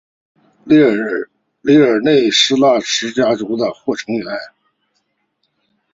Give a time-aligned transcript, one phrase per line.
[0.67, 4.31] 科尔内利乌斯家族的成员。